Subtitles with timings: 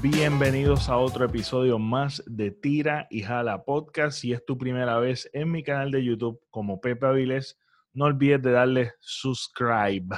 [0.00, 4.18] Bienvenidos a otro episodio más de Tira y Jala Podcast.
[4.18, 7.58] Si es tu primera vez en mi canal de YouTube como Pepe Avilés,
[7.92, 10.16] no olvides de darle subscribe.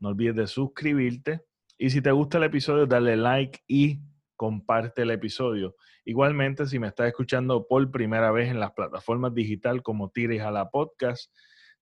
[0.00, 1.42] No olvides de suscribirte.
[1.78, 4.00] Y si te gusta el episodio, dale like y
[4.34, 5.76] comparte el episodio.
[6.04, 10.40] Igualmente, si me estás escuchando por primera vez en las plataformas digital como Tira y
[10.40, 11.32] Jala Podcast,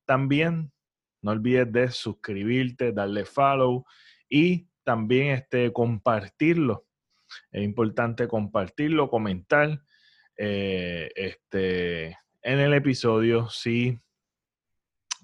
[0.04, 0.72] también
[1.22, 3.86] no olvides de suscribirte, darle follow
[4.28, 6.86] y también este, compartirlo.
[7.50, 9.82] Es importante compartirlo, comentar
[10.36, 13.98] eh, este, en el episodio si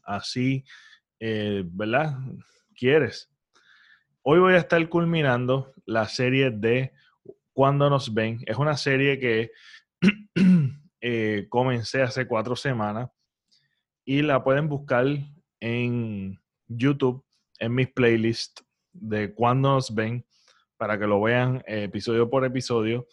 [0.05, 0.65] así,
[1.21, 2.17] eh, ¿verdad?
[2.75, 3.31] Quieres.
[4.23, 6.93] Hoy voy a estar culminando la serie de
[7.53, 8.41] Cuando nos ven.
[8.47, 9.51] Es una serie que
[11.01, 13.11] eh, comencé hace cuatro semanas
[14.05, 15.07] y la pueden buscar
[15.61, 17.25] en YouTube,
[17.59, 18.68] en mis playlists
[19.01, 20.25] de cuando nos ven,
[20.77, 23.07] para que lo vean eh, episodio por episodio.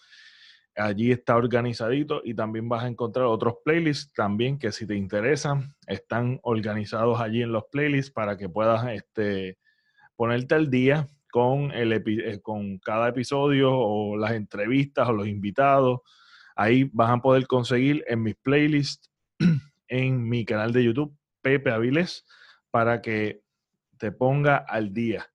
[0.77, 5.73] Allí está organizadito y también vas a encontrar otros playlists también que si te interesan,
[5.87, 9.57] están organizados allí en los playlists para que puedas este,
[10.15, 16.01] ponerte al día con, el eh, con cada episodio o las entrevistas o los invitados.
[16.55, 19.09] Ahí vas a poder conseguir en mis playlists
[19.87, 22.25] en mi canal de YouTube, Pepe Aviles,
[22.69, 23.41] para que
[23.97, 25.25] te ponga al día.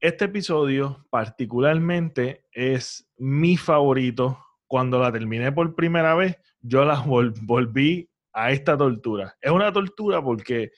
[0.00, 4.38] Este episodio particularmente es mi favorito.
[4.66, 7.04] Cuando la terminé por primera vez, yo la
[7.42, 9.36] volví a esta tortura.
[9.42, 10.72] Es una tortura porque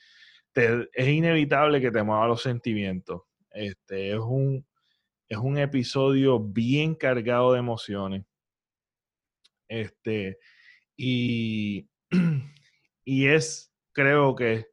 [0.53, 3.21] es inevitable que te mueva los sentimientos.
[3.51, 4.67] Este, es, un,
[5.29, 8.25] es un episodio bien cargado de emociones.
[9.69, 10.37] Este,
[10.97, 11.87] y,
[13.05, 14.67] y es, creo que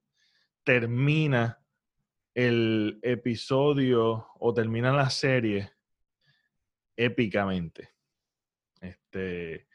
[0.64, 1.59] termina
[2.34, 5.72] el episodio o termina la serie
[6.96, 7.90] épicamente.
[8.80, 9.66] Este,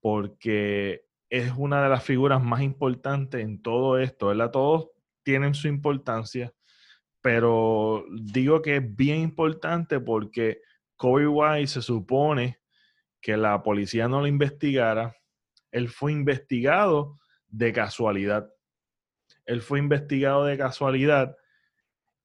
[0.00, 4.50] porque es una de las figuras más importantes en todo esto, ¿verdad?
[4.50, 4.90] Todos
[5.22, 6.52] tienen su importancia,
[7.20, 10.60] pero digo que es bien importante porque
[10.96, 12.58] Kobe White se supone
[13.20, 15.16] que la policía no lo investigara.
[15.70, 18.52] Él fue investigado de casualidad.
[19.46, 21.36] Él fue investigado de casualidad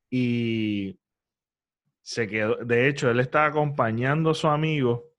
[0.10, 1.00] y
[2.02, 5.12] se quedó, de hecho, él está acompañando a su amigo,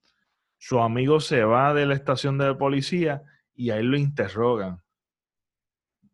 [0.57, 3.23] su amigo se va de la estación de policía
[3.55, 4.83] y ahí lo interrogan.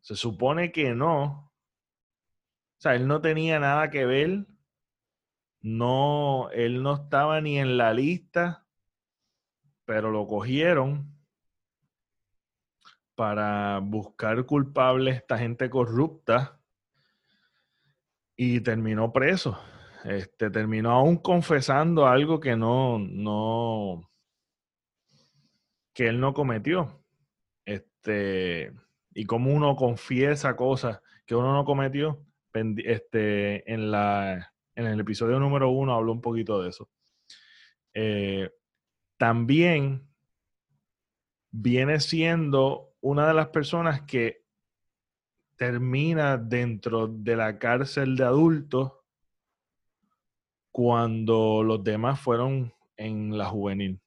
[0.01, 1.25] Se supone que no.
[1.25, 4.47] O sea, él no tenía nada que ver.
[5.63, 8.67] No, él no estaba ni en la lista,
[9.87, 11.15] pero lo cogieron
[13.15, 16.54] para buscar culpables, esta gente corrupta
[18.37, 19.59] y terminó preso.
[20.05, 24.11] Este, terminó aún confesando algo que no, no,
[25.95, 27.03] que él no cometió.
[27.65, 28.73] Este,
[29.15, 35.39] y como uno confiesa cosas que uno no cometió, este, en, la, en el episodio
[35.41, 36.91] número uno habló un poquito de eso.
[37.95, 38.51] Eh,
[39.17, 40.07] también
[41.51, 44.44] viene siendo una de las personas que
[45.57, 48.93] termina dentro de la cárcel de adultos
[50.71, 54.01] cuando los demás fueron en la juvenil.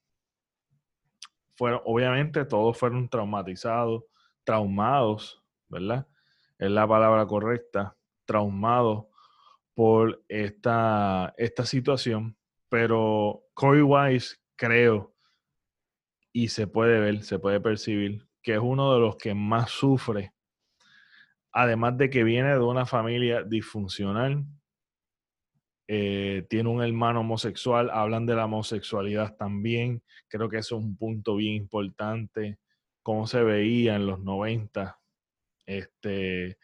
[1.55, 4.03] Fueron, obviamente todos fueron traumatizados,
[4.43, 6.07] traumados, ¿verdad?
[6.59, 9.05] Es la palabra correcta, traumados
[9.73, 12.35] por esta, esta situación,
[12.69, 15.13] pero Corey Wise creo
[16.33, 20.33] y se puede ver, se puede percibir que es uno de los que más sufre
[21.57, 24.45] además de que viene de una familia disfuncional,
[25.87, 30.95] eh, tiene un hermano homosexual, hablan de la homosexualidad también, creo que eso es un
[30.95, 32.59] punto bien importante,
[33.01, 34.99] cómo se veía en los 90,
[35.65, 36.59] este,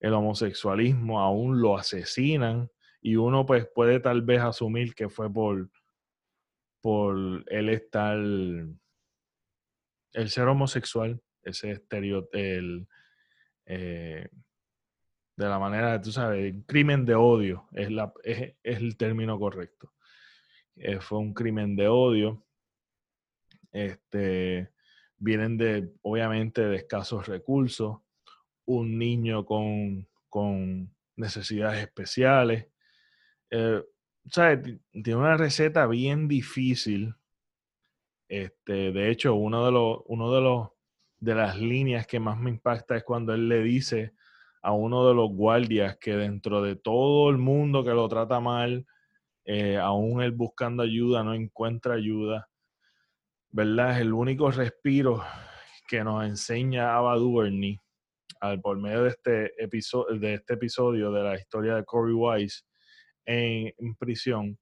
[0.00, 2.70] el homosexualismo aún lo asesinan
[3.00, 5.70] y uno pues puede tal vez asumir que fue por,
[6.82, 8.76] por él estar, el
[10.28, 12.86] ser homosexual, ese estereotipo,
[13.66, 14.28] eh,
[15.36, 19.92] de la manera, tú sabes, crimen de odio es, la, es, el término correcto.
[20.76, 22.44] Eh, fue un crimen de odio.
[23.72, 24.70] Este,
[25.16, 27.98] vienen de, obviamente, de escasos recursos.
[28.66, 32.68] Un niño con, con necesidades especiales.
[33.50, 33.82] Eh,
[34.30, 34.78] ¿sabes?
[34.92, 37.14] Tiene una receta bien difícil.
[38.28, 40.68] Este, de hecho, uno de los, uno de los
[41.24, 44.12] de las líneas que más me impacta es cuando él le dice
[44.62, 48.86] a uno de los guardias que dentro de todo el mundo que lo trata mal,
[49.46, 52.48] eh, aún él buscando ayuda no encuentra ayuda,
[53.50, 54.00] ¿verdad?
[54.00, 55.22] El único respiro
[55.88, 57.78] que nos enseña Ava DuVernay
[58.40, 62.64] al, por medio de este, episodio, de este episodio de la historia de Corey Wise
[63.24, 64.58] en, en prisión,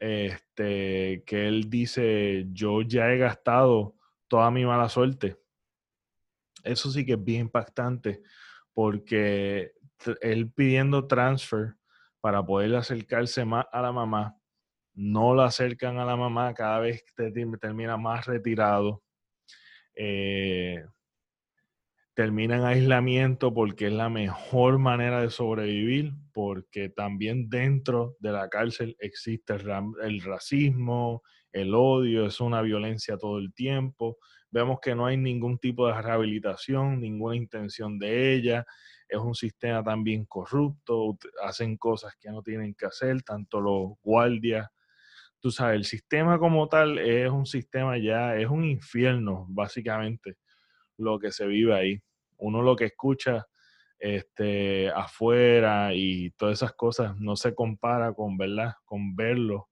[0.00, 3.94] este, que él dice, yo ya he gastado
[4.28, 5.36] toda mi mala suerte.
[6.64, 8.22] Eso sí que es bien impactante
[8.72, 9.72] porque
[10.20, 11.74] él pidiendo transfer
[12.20, 14.36] para poder acercarse más a la mamá,
[14.94, 19.02] no lo acercan a la mamá cada vez que termina más retirado.
[19.94, 20.84] Eh,
[22.18, 28.48] termina en aislamiento porque es la mejor manera de sobrevivir, porque también dentro de la
[28.48, 31.22] cárcel existe el, racismo,
[31.52, 34.18] el odio, es una violencia todo el tiempo.
[34.50, 38.64] Vemos que no hay ningún tipo de rehabilitación, ninguna intención de ella.
[39.08, 44.68] Es un sistema también corrupto, hacen cosas que no tienen que hacer, tanto los guardias.
[45.40, 50.36] Tú sabes, el sistema como tal es un sistema ya, es un infierno, básicamente,
[50.96, 52.02] lo que se vive ahí
[52.38, 53.46] uno lo que escucha
[53.98, 58.74] este, afuera y todas esas cosas no se compara con, ¿verdad?
[58.84, 59.68] con verlo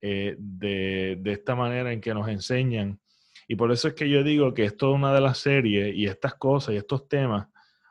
[0.00, 2.98] eh, de, de, esta manera en que nos enseñan.
[3.50, 6.06] Y por eso es que yo digo que esto es una de las series y
[6.06, 7.48] estas cosas y estos temas,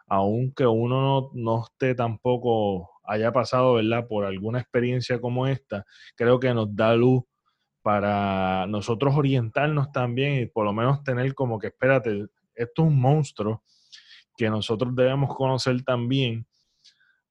[0.07, 4.07] aunque uno no, no esté tampoco haya pasado, ¿verdad?
[4.07, 5.85] Por alguna experiencia como esta,
[6.15, 7.23] creo que nos da luz
[7.81, 12.97] para nosotros orientarnos también y por lo menos tener como que, espérate, esto es un
[12.97, 13.61] monstruo
[14.37, 16.47] que nosotros debemos conocer también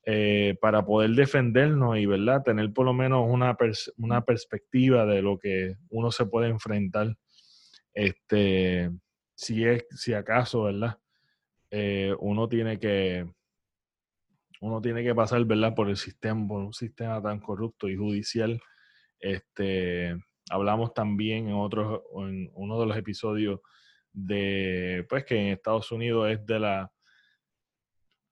[0.05, 2.43] eh, para poder defendernos y ¿verdad?
[2.43, 3.57] tener por lo menos una,
[3.97, 7.17] una perspectiva de lo que uno se puede enfrentar.
[7.95, 8.91] Este,
[9.35, 10.99] si es, si acaso, ¿verdad?
[11.71, 13.27] Eh, uno tiene que
[14.61, 15.75] uno tiene que pasar, ¿verdad?
[15.75, 18.61] Por el sistema, por un sistema tan corrupto y judicial.
[19.21, 20.17] Este,
[20.51, 23.61] hablamos también en otros, en uno de los episodios
[24.13, 26.93] de, pues que en Estados Unidos es de la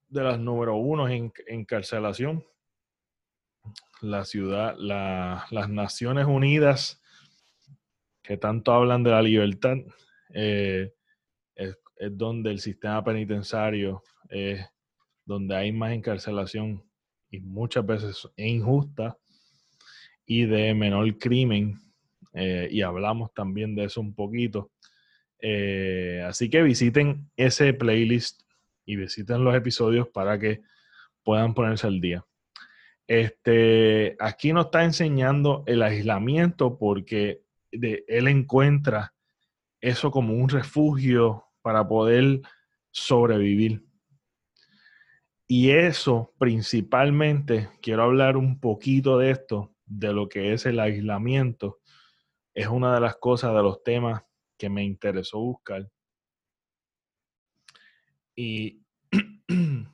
[0.09, 2.45] de las número uno en encarcelación.
[3.99, 7.01] La ciudad, las Naciones Unidas,
[8.27, 9.77] que tanto hablan de la libertad,
[10.33, 10.91] eh,
[11.55, 11.77] es,
[12.11, 14.63] donde el sistema penitenciario es
[15.25, 16.83] donde hay más encarcelación
[17.31, 19.17] y muchas veces injusta
[20.25, 21.79] y de menor crimen.
[22.33, 24.71] Eh, y hablamos también de eso un poquito.
[25.39, 28.41] Eh, así que visiten ese playlist
[28.85, 30.61] y visiten los episodios para que
[31.23, 32.25] puedan ponerse al día.
[33.07, 39.13] Este, aquí nos está enseñando el aislamiento porque él encuentra
[39.81, 42.41] eso como un refugio para poder
[42.91, 43.83] sobrevivir.
[45.47, 51.79] Y eso principalmente, quiero hablar un poquito de esto, de lo que es el aislamiento.
[52.53, 54.23] Es una de las cosas, de los temas
[54.57, 55.89] que me interesó buscar.
[58.35, 58.83] Y,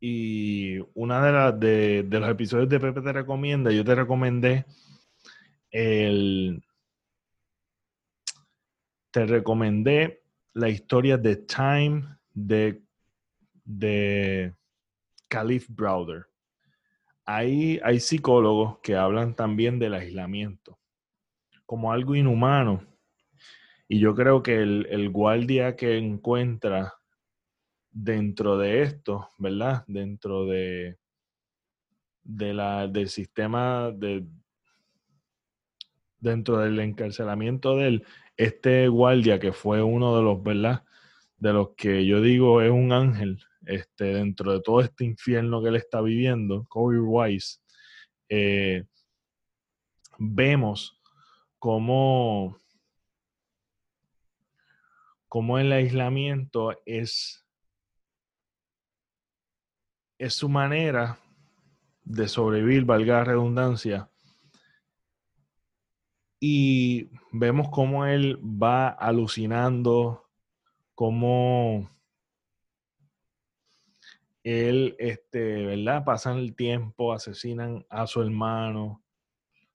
[0.00, 4.66] y una de, las de, los episodios de Pepe te recomienda, yo te recomendé
[5.70, 6.62] el.
[9.10, 10.22] Te recomendé
[10.54, 12.82] la historia de Time de,
[13.64, 14.54] de
[15.28, 16.26] Caliph Browder.
[17.24, 20.78] Hay, hay psicólogos que hablan también del aislamiento
[21.68, 22.82] como algo inhumano.
[23.88, 26.94] Y yo creo que el, el guardia que encuentra
[27.90, 29.84] dentro de esto, ¿verdad?
[29.86, 30.98] Dentro de,
[32.22, 34.26] de la, del sistema de,
[36.18, 38.06] dentro del encarcelamiento de él,
[38.38, 40.84] este guardia que fue uno de los, ¿verdad?
[41.36, 45.68] De los que yo digo es un ángel, este, dentro de todo este infierno que
[45.68, 47.58] él está viviendo, Corey Wise,
[48.30, 48.84] eh,
[50.18, 50.98] vemos
[51.58, 52.56] cómo,
[55.28, 57.44] cómo el aislamiento es
[60.18, 61.18] es su manera
[62.04, 64.10] de sobrevivir, valga la redundancia.
[66.40, 70.28] Y vemos cómo él va alucinando,
[70.94, 71.90] cómo
[74.44, 76.04] él, este, ¿verdad?
[76.04, 79.02] Pasan el tiempo, asesinan a su hermano,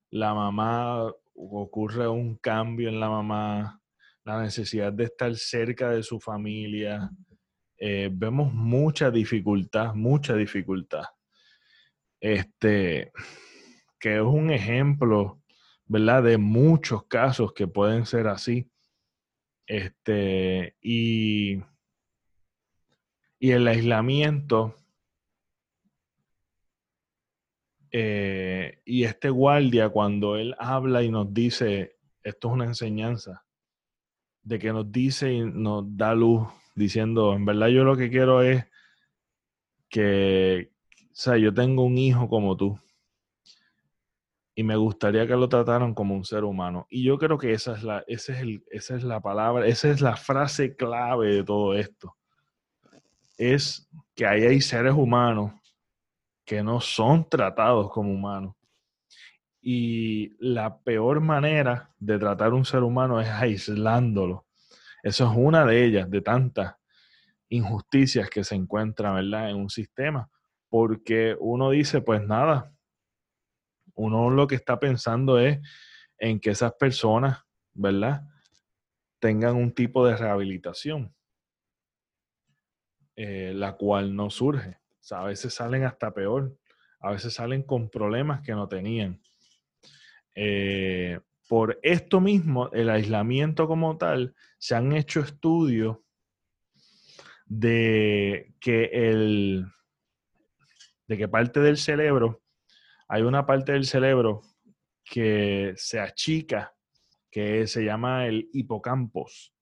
[0.10, 3.82] la mamá, ocurre un cambio en la mamá,
[4.24, 7.12] la necesidad de estar cerca de su familia,
[7.77, 11.03] eh, vemos mucha dificultad, mucha dificultad.
[12.22, 13.12] Este,
[14.00, 15.42] que es un ejemplo,
[15.85, 16.23] ¿verdad?
[16.23, 18.69] De muchos casos que pueden ser así.
[19.65, 21.61] Este, y,
[23.39, 24.75] y el aislamiento
[27.95, 33.45] eh, y este guardia, cuando él habla y nos dice, esto es una enseñanza,
[34.41, 38.41] de que nos dice y nos da luz, diciendo, en verdad yo lo que quiero
[38.41, 38.65] es
[39.89, 40.71] que,
[41.03, 42.79] o sea, yo tengo un hijo como tú
[44.55, 46.86] y me gustaría que lo trataran como un ser humano.
[46.89, 49.89] Y yo creo que esa es la, ese es el, esa es la palabra, esa
[49.89, 52.15] es la frase clave de todo esto.
[53.38, 55.53] Es que ahí hay seres humanos
[56.45, 58.55] que no son tratados como humanos.
[59.60, 64.45] Y la peor manera de tratar un ser humano es aislándolo.
[65.01, 66.75] Eso es una de ellas, de tantas
[67.50, 69.50] injusticias que se encuentran, ¿verdad?
[69.50, 70.29] En un sistema.
[70.69, 72.73] Porque uno dice, pues nada,
[73.95, 75.59] uno lo que está pensando es
[76.17, 78.23] en que esas personas, ¿verdad?
[79.19, 81.13] Tengan un tipo de rehabilitación,
[83.15, 84.77] eh, la cual no surge.
[85.00, 86.57] O sea, a veces salen hasta peor,
[87.00, 89.21] a veces salen con problemas que no tenían.
[90.35, 95.97] Eh, por esto mismo, el aislamiento como tal, se han hecho estudios
[97.45, 99.67] de que el
[101.07, 102.42] de que parte del cerebro,
[103.13, 104.41] hay una parte del cerebro
[105.05, 106.74] que se achica,
[107.29, 109.53] que se llama el hipocampus,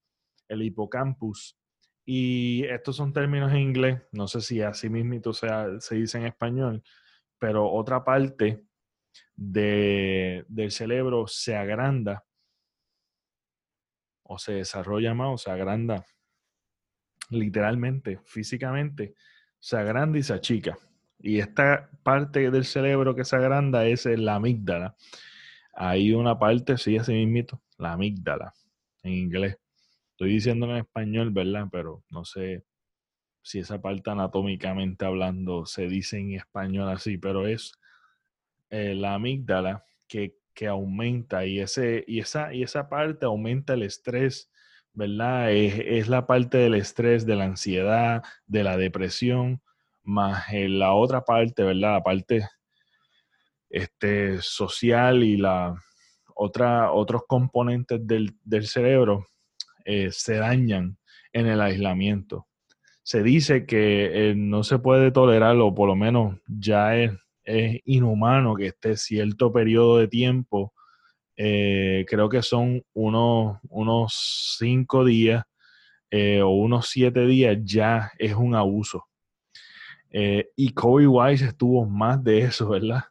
[0.48, 1.60] el hipocampus.
[2.06, 6.82] Y estos son términos en inglés, no sé si así mismo se dice en español,
[7.38, 8.64] pero otra parte
[9.36, 12.26] de, del cerebro se agranda
[14.24, 16.06] o se desarrolla más o se agranda
[17.32, 19.14] literalmente, físicamente,
[19.60, 20.78] se agranda y se achica.
[21.22, 24.96] Y esta parte del cerebro que se agranda es la amígdala.
[25.74, 28.54] Hay una parte, sí, así mismito, la amígdala,
[29.04, 29.58] en inglés.
[30.12, 31.68] Estoy diciendo en español, ¿verdad?
[31.72, 32.64] Pero no sé
[33.42, 37.74] si esa parte anatómicamente hablando se dice en español así, pero es
[38.70, 40.36] eh, la amígdala que,
[40.68, 44.52] aumenta y, ese, y, esa, y esa parte aumenta el estrés,
[44.94, 45.52] ¿verdad?
[45.52, 49.62] Es, la parte del estrés, de la ansiedad, de la depresión,
[50.04, 51.94] más la otra parte, ¿verdad?
[51.94, 52.48] La parte
[53.70, 55.76] este, social y la
[56.36, 58.34] otra, otros componentes del,
[58.68, 59.28] cerebro
[59.86, 60.98] eh, se dañan
[61.34, 62.48] en el aislamiento.
[63.04, 67.12] Se dice que eh, no se puede tolerar, o por lo menos ya es
[67.44, 70.74] es inhumano que esté cierto periodo de tiempo,
[71.36, 75.44] eh, creo que son unos, unos cinco días
[76.10, 79.06] eh, o unos siete días, ya es un abuso.
[80.12, 83.04] Eh, y Kobe Wise estuvo más de eso, ¿verdad?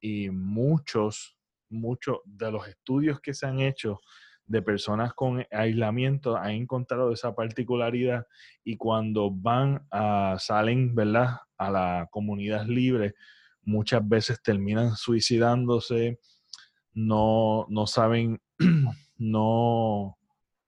[0.00, 1.36] y muchos,
[1.68, 4.00] muchos de los estudios que se han hecho
[4.46, 8.26] de personas con aislamiento han encontrado esa particularidad
[8.64, 11.38] y cuando van a, salen, ¿verdad?
[11.58, 13.14] A la comunidad libre,
[13.62, 16.20] muchas veces terminan suicidándose,
[16.94, 18.40] no, no saben,
[19.16, 20.15] no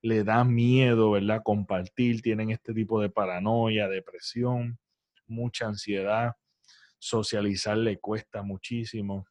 [0.03, 1.43] le da miedo, ¿verdad?
[1.43, 4.79] Compartir, tienen este tipo de paranoia, depresión,
[5.27, 6.37] mucha ansiedad,
[6.99, 9.27] socializar le cuesta muchísimo.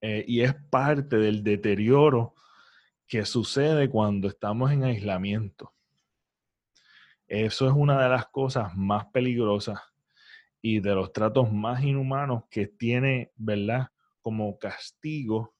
[0.00, 2.34] Eh, y es parte del deterioro
[3.06, 5.74] que sucede cuando estamos en aislamiento.
[7.26, 9.80] Eso es una de las cosas más peligrosas
[10.62, 13.88] y de los tratos más inhumanos que tiene, ¿verdad?
[14.20, 15.54] Como castigo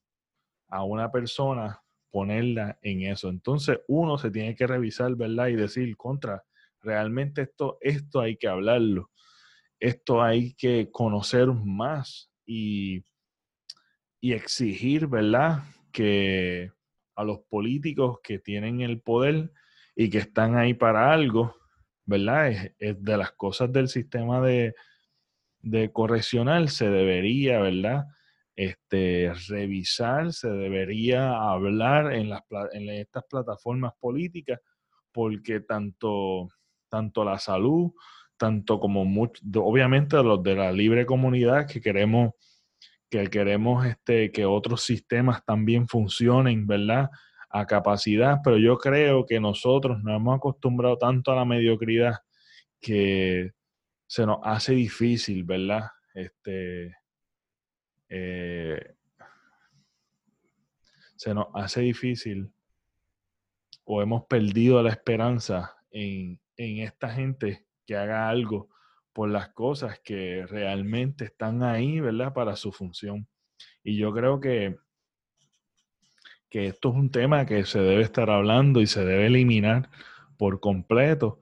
[0.69, 3.29] a una persona ponerla en eso.
[3.29, 5.49] Entonces uno se tiene que revisar, ¿verdad?
[5.49, 6.45] Y decir, contra,
[6.81, 9.11] realmente esto, esto hay que hablarlo.
[9.79, 13.05] Esto hay que conocer más y,
[14.21, 15.63] y exigir, ¿verdad?
[15.93, 16.71] Que,
[17.21, 19.53] a los políticos que tienen el poder
[19.95, 21.55] y que están ahí para algo,
[22.07, 22.73] ¿verdad?
[22.79, 24.75] Es, de las cosas del sistema de,
[25.93, 28.07] correccional se debería, ¿verdad?
[28.61, 34.61] Este, revisar, se debería hablar en, las, en estas plataformas políticas,
[35.13, 36.47] porque tanto,
[36.91, 37.93] tanto la salud,
[38.37, 39.01] tanto como
[39.55, 42.33] obviamente los de la libre comunidad que queremos
[43.09, 47.09] que queremos este, que otros sistemas también funcionen, ¿verdad?
[47.49, 52.17] A capacidad, pero yo creo que nosotros nos hemos acostumbrado tanto a la mediocridad
[52.79, 53.53] que
[54.07, 55.89] se nos hace difícil, ¿verdad?
[56.13, 57.00] Este,
[58.11, 58.95] eh,
[61.17, 62.53] se nos hace difícil
[63.85, 68.69] o hemos perdido la esperanza en, en esta gente que haga algo
[69.13, 72.33] por las cosas que realmente están ahí, ¿verdad?
[72.33, 73.27] Para su función.
[73.83, 74.77] Y yo creo que,
[76.49, 79.91] que esto es un tema que se debe estar hablando y se debe eliminar
[80.37, 81.41] por completo.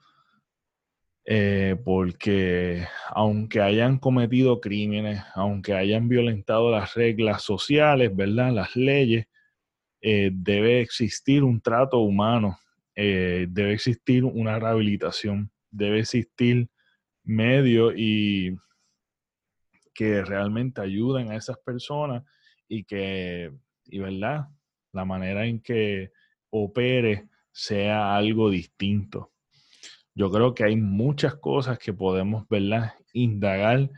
[1.30, 8.50] Eh, porque aunque hayan cometido crímenes, aunque hayan violentado las reglas sociales, ¿verdad?
[8.50, 9.26] Las leyes,
[10.00, 12.58] eh, debe existir un trato humano,
[12.96, 16.70] eh, debe existir una rehabilitación, debe existir
[17.24, 18.56] medios y
[19.92, 22.24] que realmente ayuden a esas personas
[22.68, 23.52] y que,
[23.84, 24.46] y verdad,
[24.94, 26.10] la manera en que
[26.48, 29.30] opere sea algo distinto.
[30.18, 33.88] Yo creo que hay muchas cosas que podemos, ¿verdad?, indagar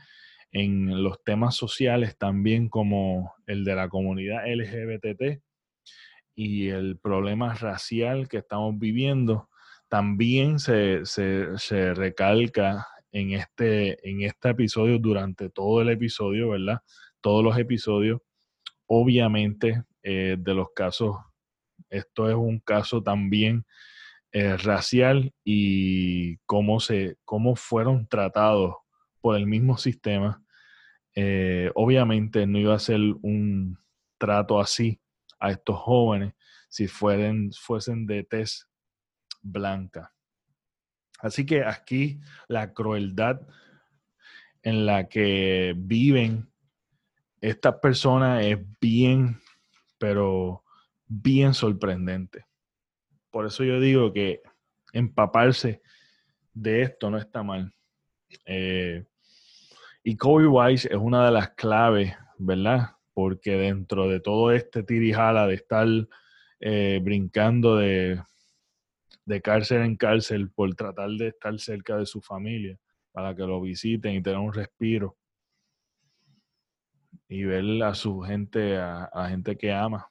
[0.52, 5.40] en los temas sociales también como el de la comunidad LGBT
[6.34, 9.48] y el problema racial que estamos viviendo,
[9.88, 11.00] también se,
[11.94, 16.82] recalca en este, en este episodio, durante todo el episodio, ¿verdad?
[17.22, 18.20] Todos los episodios,
[18.84, 21.16] obviamente, eh, de los casos,
[21.88, 23.64] esto es un caso también
[24.32, 28.76] eh, racial y cómo, se, cómo fueron tratados
[29.20, 30.42] por el mismo sistema.
[31.14, 33.78] Eh, obviamente no iba a ser un
[34.18, 35.00] trato así
[35.40, 36.34] a estos jóvenes
[36.68, 38.68] si fueren, fuesen de tez
[39.42, 40.14] blanca.
[41.18, 43.40] Así que aquí la crueldad
[44.62, 46.50] en la que viven
[47.40, 49.40] estas personas es bien,
[49.98, 50.64] pero
[51.06, 52.46] bien sorprendente.
[53.30, 54.42] Por eso yo digo que
[54.92, 55.80] empaparse
[56.52, 57.72] de esto no está mal.
[58.44, 59.04] Eh,
[60.02, 62.96] y Kobe Wise es una de las claves, ¿verdad?
[63.14, 65.86] Porque dentro de todo este tirijala de estar
[66.60, 68.22] eh, brincando de,
[69.42, 72.76] cárcel en cárcel por tratar de estar cerca de su familia
[73.12, 75.16] para que lo visiten y tener un respiro
[77.28, 80.09] y ver a su gente, a gente que ama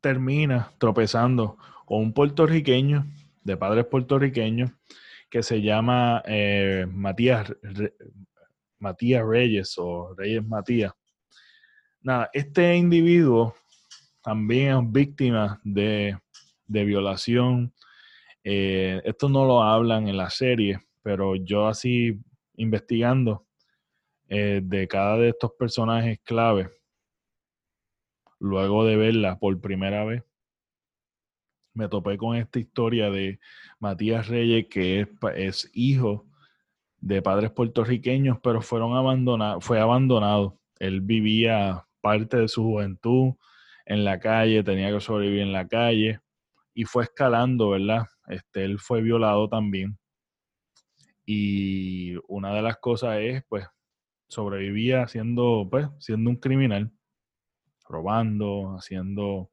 [0.00, 3.06] termina tropezando con un puertorriqueño,
[3.42, 4.70] de padres puertorriqueños,
[5.30, 7.52] que se llama eh, Matías,
[8.78, 10.92] Matías Reyes o Reyes Matías.
[12.00, 13.54] Nada, este individuo
[14.22, 16.16] también es víctima de,
[16.66, 17.72] violación.
[18.44, 22.18] Eh, esto no lo hablan en la serie, pero yo así
[22.56, 23.46] investigando
[24.28, 26.70] eh, de cada de estos personajes clave,
[28.38, 30.24] luego de verla por primera vez,
[31.78, 33.38] me topé con esta historia de
[33.78, 36.26] Matías Reyes, que es, hijo
[37.00, 40.60] de padres puertorriqueños, pero fueron abandonados, fue abandonado.
[40.80, 43.34] Él vivía parte de su juventud
[43.86, 46.20] en la calle, tenía que sobrevivir en la calle
[46.74, 48.06] y fue escalando, ¿verdad?
[48.26, 49.98] Este, él fue violado también.
[51.24, 53.66] Y una de las cosas es, pues,
[54.28, 56.92] sobrevivía siendo, pues, siendo un criminal
[57.88, 59.50] robando, haciendo,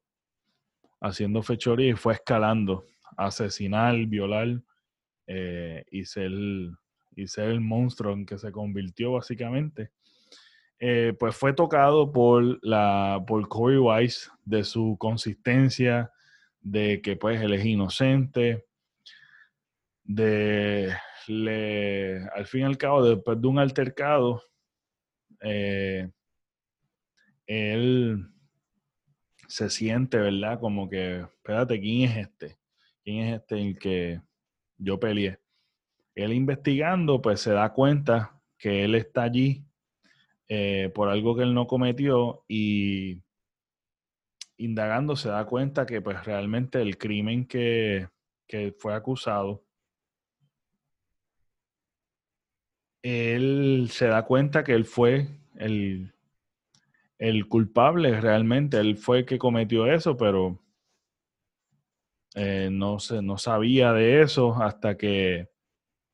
[0.99, 2.85] haciendo fechoría y fue escalando,
[3.17, 4.61] asesinar, violar
[5.27, 6.31] eh, y, ser,
[7.15, 9.91] y ser el monstruo en que se convirtió básicamente.
[10.79, 16.11] Eh, pues fue tocado por, la, por Corey Weiss de su consistencia,
[16.59, 18.65] de que pues él es inocente,
[20.03, 20.93] de
[21.27, 24.43] le, al fin y al cabo, después de un altercado,
[25.41, 26.09] eh,
[27.47, 28.27] él
[29.47, 30.59] se siente, ¿verdad?
[30.59, 32.57] Como que, espérate, ¿quién es este?
[33.03, 34.21] ¿Quién es este el que
[34.77, 35.39] yo peleé?
[36.15, 39.65] Él investigando, pues se da cuenta que él está allí
[40.47, 43.21] eh, por algo que él no cometió y
[44.57, 48.07] indagando se da cuenta que pues realmente el crimen que,
[48.47, 49.65] que fue acusado,
[53.03, 56.14] él se da cuenta que él fue el
[57.17, 60.59] el culpable realmente, él fue el que cometió eso, pero
[62.35, 65.47] eh, no, se, no sabía de eso hasta que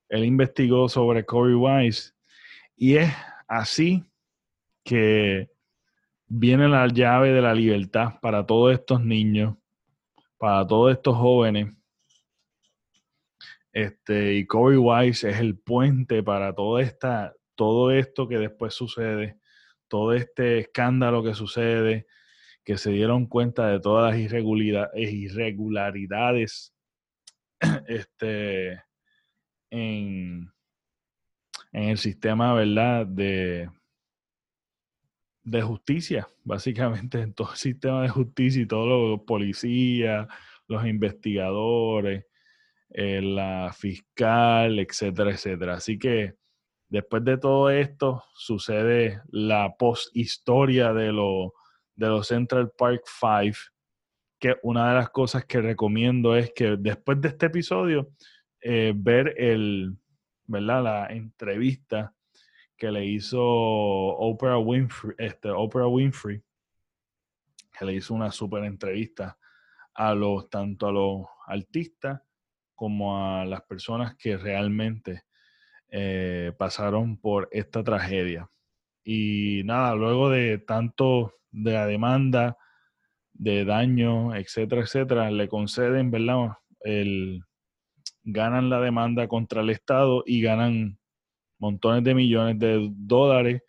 [0.09, 2.13] él investigó sobre Corey Wise.
[2.75, 3.11] Y es
[3.47, 4.03] así
[4.83, 5.49] que
[6.27, 9.57] viene la llave de la libertad para todos estos niños,
[10.37, 11.73] para todos estos jóvenes.
[13.73, 19.40] Este, y Corey Wise es el puente para toda esta, todo esto que después sucede
[19.91, 22.07] todo este escándalo que sucede,
[22.63, 24.21] que se dieron cuenta de todas las
[24.95, 26.73] irregularidades
[27.87, 28.81] este,
[29.69, 30.49] en,
[31.73, 33.05] el sistema, ¿verdad?
[33.05, 33.69] De,
[35.43, 40.25] de justicia, básicamente en todo el sistema de justicia y todos los policías,
[40.67, 42.27] los investigadores,
[42.91, 45.73] eh, la fiscal, etcétera, etcétera.
[45.73, 46.35] Así que
[46.91, 53.55] Después de todo esto, sucede la post-historia de, de los Central Park Five,
[54.37, 58.09] que una de las cosas que recomiendo es que después de este episodio,
[58.59, 59.95] eh, ver el,
[60.47, 60.83] ¿verdad?
[60.83, 62.13] la entrevista
[62.75, 66.43] que le hizo Oprah Winfrey, este, Oprah Winfrey,
[67.79, 69.39] que le hizo una súper entrevista
[69.93, 72.21] a los, tanto a los artistas
[72.75, 75.23] como a las personas que realmente
[75.91, 78.49] eh, pasaron por esta tragedia.
[79.03, 82.57] Y nada, luego de tanto de la demanda,
[83.33, 86.57] de daño, etcétera, etcétera, le conceden, ¿verdad?
[86.81, 87.43] El,
[88.23, 90.99] ganan la demanda contra el Estado y ganan
[91.59, 93.61] montones de millones de dólares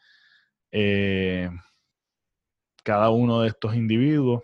[0.71, 1.51] eh,
[2.83, 4.43] cada uno de estos individuos.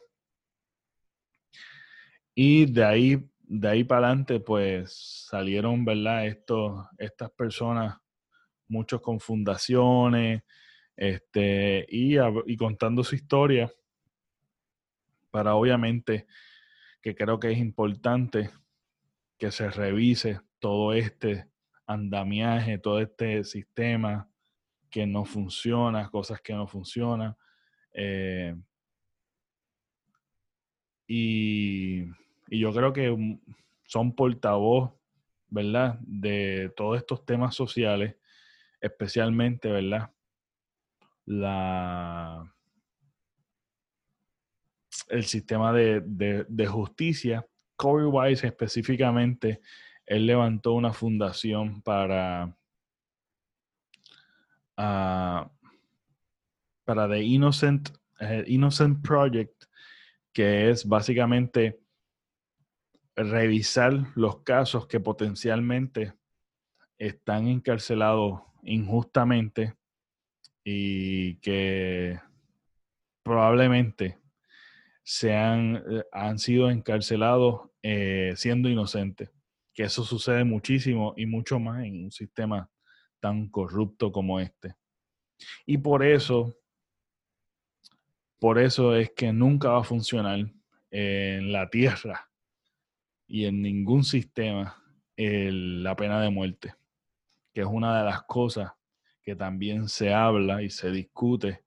[2.34, 6.26] Y de ahí, de ahí para adelante, pues salieron, ¿verdad?
[6.26, 7.96] Estos, estas personas,
[8.68, 10.42] muchos con fundaciones,
[10.96, 13.72] este, y, y contando su historia
[15.30, 16.26] para obviamente
[17.00, 18.50] que creo que es importante
[19.38, 21.48] que se revise todo este
[21.86, 24.28] andamiaje, todo este sistema
[24.90, 27.36] que no funciona, cosas que no funcionan.
[27.92, 28.54] Eh,
[31.06, 32.04] y,
[32.50, 33.38] y, yo creo que
[33.84, 34.92] son portavoz,
[35.48, 35.98] ¿verdad?
[36.00, 38.16] De todos estos temas sociales,
[38.80, 40.10] especialmente, ¿verdad?
[41.26, 42.52] La,
[45.08, 47.46] el sistema de, justicia.
[47.76, 49.60] Corey Wise específicamente,
[50.04, 52.52] él levantó una fundación para,
[54.76, 55.48] ah,
[56.84, 59.64] para The Innocent, eh, Innocent Project,
[60.32, 61.78] que es básicamente
[63.18, 66.14] revisar los casos que potencialmente
[66.98, 69.74] están encarcelados injustamente
[70.64, 72.20] y que
[73.22, 74.18] probablemente
[75.02, 79.30] se han, eh, han sido encarcelados eh, siendo inocentes.
[79.74, 82.70] Que eso sucede muchísimo y mucho más en un sistema
[83.20, 84.74] tan corrupto como este.
[85.66, 86.56] Y por eso,
[88.38, 90.40] por eso es que nunca va a funcionar
[90.90, 92.27] en la tierra
[93.28, 94.82] y en ningún sistema
[95.16, 96.74] la pena de muerte,
[97.52, 98.72] que es una de las cosas
[99.22, 101.62] que también se habla y se discute,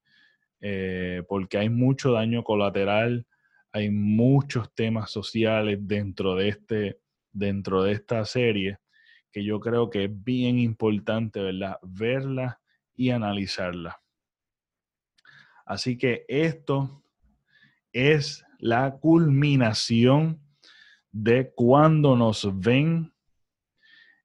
[0.60, 3.26] eh, porque hay mucho daño colateral
[3.74, 7.00] hay muchos temas sociales dentro de, este,
[7.32, 8.80] dentro de esta serie
[9.32, 11.78] que yo creo que es bien importante, ¿verdad?
[11.82, 12.60] Verla
[12.96, 14.02] y analizarla.
[15.66, 17.04] Así que esto
[17.94, 20.42] es la culminación
[21.12, 23.14] de cuando nos ven.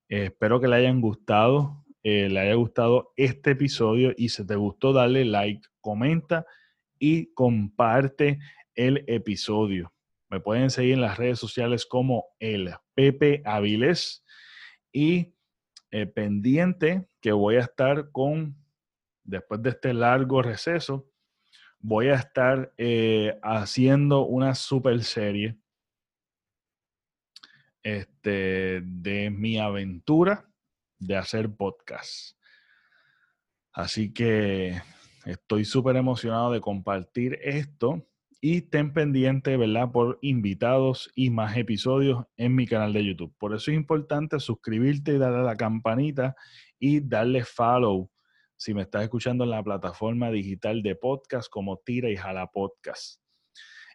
[0.09, 4.93] espero que le hayan gustado, eh, le haya gustado este episodio y si te gustó,
[4.93, 6.47] dale like, comenta
[6.99, 8.39] y comparte
[8.75, 9.93] el episodio.
[10.31, 14.25] Me pueden seguir en las redes sociales como el Pepe Avilés
[14.93, 15.35] y
[15.91, 18.57] eh, pendiente que voy a estar con,
[19.25, 21.09] después de este largo receso,
[21.81, 25.59] voy a estar eh, haciendo una super serie
[27.87, 30.51] este, de mi aventura
[30.99, 32.37] de hacer podcast.
[33.73, 34.83] Así que
[35.25, 38.05] estoy súper emocionado de compartir esto
[38.41, 39.93] y ten pendiente, ¿verdad?
[39.93, 43.33] Por invitados y más episodios en mi canal de YouTube.
[43.39, 46.35] Por eso es importante suscribirte y darle a la campanita
[46.81, 48.11] y darle follow
[48.57, 53.21] si me estás escuchando en la plataforma digital de podcast como Tira y Jala Podcast.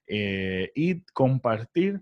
[0.08, 2.02] Eh, y compartir.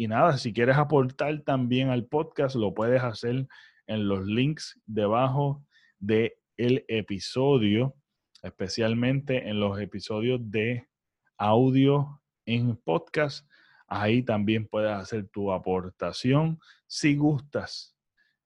[0.00, 3.46] Y nada, si quieres aportar también al podcast, lo puedes hacer
[3.86, 5.62] en los links debajo
[5.98, 7.94] del el episodio,
[8.42, 10.88] especialmente en los episodios de
[11.36, 13.46] audio en podcast.
[13.88, 17.94] Ahí también puedes hacer tu aportación si gustas.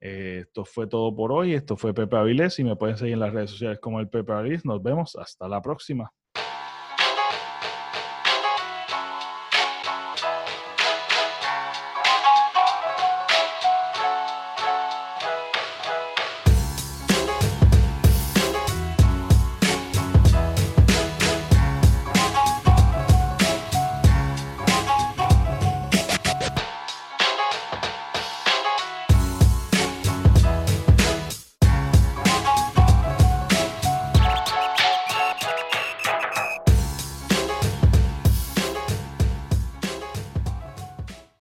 [0.01, 1.55] Eh, esto fue todo por hoy.
[1.55, 4.33] Esto fue Pepe Avilés y me pueden seguir en las redes sociales como el Pepe
[4.33, 4.65] Avilés.
[4.65, 5.15] Nos vemos.
[5.15, 6.13] Hasta la próxima.